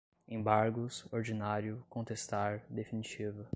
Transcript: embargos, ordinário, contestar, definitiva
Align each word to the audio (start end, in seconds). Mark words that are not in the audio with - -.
embargos, 0.27 1.05
ordinário, 1.11 1.85
contestar, 1.87 2.63
definitiva 2.67 3.45